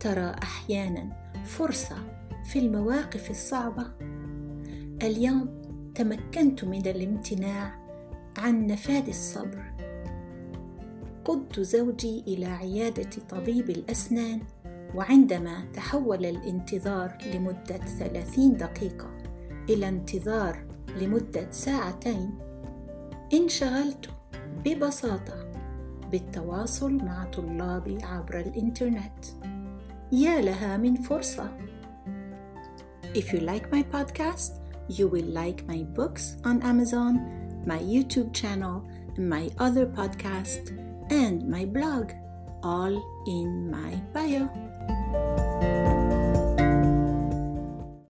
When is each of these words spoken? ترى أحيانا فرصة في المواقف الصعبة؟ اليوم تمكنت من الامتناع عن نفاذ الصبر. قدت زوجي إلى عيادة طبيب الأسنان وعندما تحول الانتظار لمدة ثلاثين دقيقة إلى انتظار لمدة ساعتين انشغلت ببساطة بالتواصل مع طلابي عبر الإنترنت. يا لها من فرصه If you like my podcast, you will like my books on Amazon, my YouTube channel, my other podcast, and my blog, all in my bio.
ترى 0.00 0.34
أحيانا 0.42 1.32
فرصة 1.44 1.96
في 2.44 2.58
المواقف 2.58 3.30
الصعبة؟ 3.30 3.86
اليوم 5.02 5.62
تمكنت 5.94 6.64
من 6.64 6.86
الامتناع 6.86 7.80
عن 8.38 8.66
نفاذ 8.66 9.08
الصبر. 9.08 9.72
قدت 11.24 11.60
زوجي 11.60 12.24
إلى 12.26 12.46
عيادة 12.46 13.10
طبيب 13.28 13.70
الأسنان 13.70 14.40
وعندما 14.94 15.64
تحول 15.74 16.26
الانتظار 16.26 17.18
لمدة 17.34 17.78
ثلاثين 17.78 18.56
دقيقة 18.56 19.10
إلى 19.68 19.88
انتظار 19.88 20.66
لمدة 21.00 21.50
ساعتين 21.50 22.38
انشغلت 23.32 24.10
ببساطة 24.64 25.52
بالتواصل 26.10 26.92
مع 26.92 27.24
طلابي 27.24 27.98
عبر 28.02 28.40
الإنترنت. 28.40 29.24
يا 30.11 30.41
لها 30.41 30.77
من 30.77 30.95
فرصه 30.95 31.49
If 33.15 33.31
you 33.31 33.39
like 33.39 33.71
my 33.71 33.81
podcast, 33.81 34.59
you 34.89 35.07
will 35.07 35.29
like 35.41 35.65
my 35.67 35.83
books 35.97 36.35
on 36.43 36.61
Amazon, 36.63 37.13
my 37.65 37.79
YouTube 37.79 38.33
channel, 38.33 38.83
my 39.17 39.49
other 39.57 39.85
podcast, 39.85 40.63
and 41.09 41.47
my 41.47 41.63
blog, 41.63 42.11
all 42.61 42.95
in 43.25 43.71
my 43.71 43.93
bio. 44.13 44.49